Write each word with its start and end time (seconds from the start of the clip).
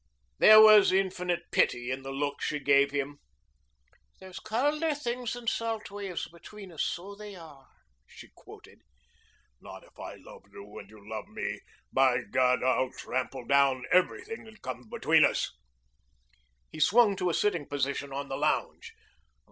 There 0.39 0.59
was 0.59 0.91
infinite 0.91 1.43
pity 1.51 1.91
in 1.91 2.01
the 2.01 2.09
look 2.09 2.41
she 2.41 2.57
gave 2.59 2.89
him. 2.89 3.19
"'There's 4.19 4.39
caulder 4.39 4.95
things 4.95 5.33
than 5.33 5.45
salt 5.45 5.91
waves 5.91 6.27
between 6.27 6.71
us, 6.71 6.81
so 6.81 7.13
they 7.13 7.35
are,'" 7.35 7.67
she 8.07 8.29
quoted. 8.35 8.81
"Not 9.61 9.83
if 9.83 9.99
I 9.99 10.15
love 10.15 10.45
you 10.51 10.79
and 10.79 10.89
you 10.89 11.07
love 11.07 11.27
me. 11.27 11.59
By 11.93 12.23
God, 12.23 12.63
I 12.63 12.89
trample 12.97 13.45
down 13.45 13.83
everything 13.91 14.45
that 14.45 14.63
comes 14.63 14.87
between 14.87 15.23
us." 15.23 15.51
He 16.71 16.79
swung 16.79 17.15
to 17.17 17.29
a 17.29 17.33
sitting 17.35 17.67
position 17.67 18.11
on 18.11 18.27
the 18.27 18.37
lounge. 18.37 18.95